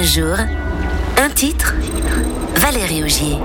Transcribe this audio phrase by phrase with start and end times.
[0.00, 0.36] Un jour,
[1.18, 1.74] un titre,
[2.56, 3.36] Valérie Augier.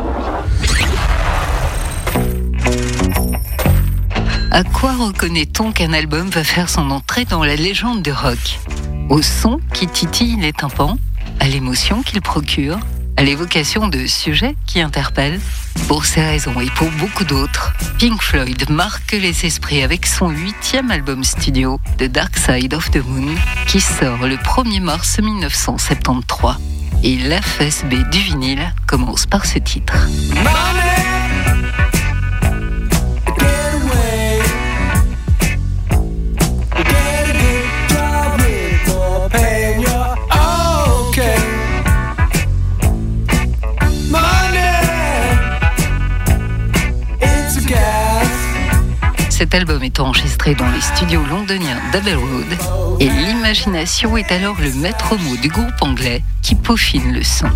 [4.52, 8.62] À quoi reconnaît-on qu'un album va faire son entrée dans la légende du rock?
[9.10, 10.98] Au son qui titille les tympans,
[11.42, 12.80] à l'émotion qu'il procure,
[13.18, 15.40] à l'évocation de sujets qui interpellent
[15.88, 20.92] Pour ces raisons et pour beaucoup d'autres, Pink Floyd marque les esprits avec son huitième
[20.92, 23.36] album studio, The Dark Side of the Moon,
[23.68, 26.56] qui sort le 1er mars 1973.
[27.04, 30.08] Et l'FSB du vinyle commence par ce titre.
[49.38, 52.16] Cet album est enregistré dans les studios londoniens d'Abbey
[53.02, 57.48] et l'imagination est alors le maître mot du groupe anglais qui peaufine le son.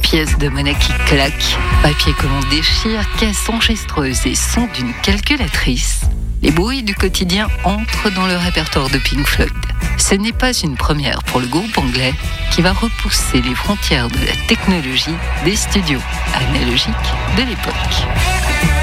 [0.00, 6.06] Pièce de monnaie qui claque, papier que l'on déchire, caisse enregistreuse et son d'une calculatrice
[6.44, 9.50] les bruits du quotidien entrent dans le répertoire de Pink Floyd.
[9.96, 12.12] Ce n'est pas une première pour le groupe anglais
[12.52, 16.02] qui va repousser les frontières de la technologie des studios
[16.34, 16.92] analogiques
[17.38, 18.73] de l'époque.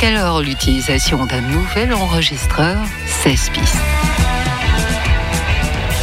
[0.00, 3.76] Alors l'utilisation d'un nouvel enregistreur 16 pistes.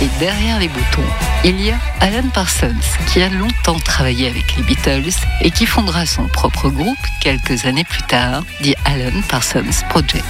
[0.01, 1.01] Et derrière les boutons,
[1.43, 2.75] il y a Alan Parsons
[3.07, 7.83] qui a longtemps travaillé avec les Beatles et qui fondera son propre groupe quelques années
[7.83, 10.25] plus tard, dit Alan Parsons Project.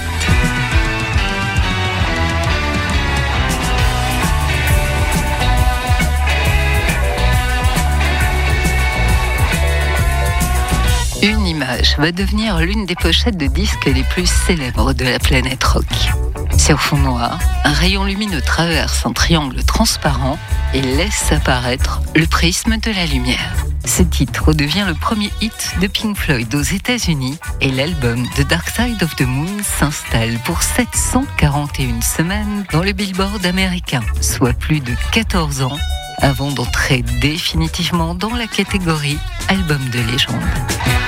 [11.22, 15.62] Une image va devenir l'une des pochettes de disques les plus célèbres de la planète
[15.64, 15.84] rock.
[16.56, 20.38] Sur fond noir, un rayon lumineux traverse un triangle transparent
[20.72, 23.54] et laisse apparaître le prisme de la lumière.
[23.84, 28.70] Ce titre devient le premier hit de Pink Floyd aux États-Unis et l'album The Dark
[28.70, 34.94] Side of the Moon s'installe pour 741 semaines dans le Billboard américain, soit plus de
[35.12, 35.78] 14 ans
[36.22, 40.99] avant d'entrer définitivement dans la catégorie album de légende.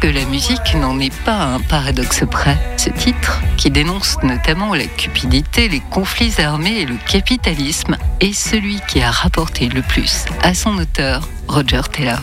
[0.00, 2.56] Que la musique n'en est pas un paradoxe près.
[2.76, 8.80] Ce titre, qui dénonce notamment la cupidité, les conflits armés et le capitalisme, est celui
[8.88, 12.20] qui a rapporté le plus à son auteur, Roger Taylor.